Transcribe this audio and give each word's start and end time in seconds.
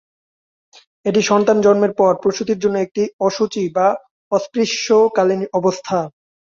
এটি 1.05 1.21
সন্তান 1.23 1.57
জন্মের 1.65 1.93
পর 1.99 2.11
প্রসূতির 2.23 2.61
জন্য 2.63 2.75
একটি 2.79 3.03
অশুচি 3.27 3.63
বা 3.75 3.87
অস্পৃশ্যকালীন 4.31 5.41
অবস্থা। 5.53 5.97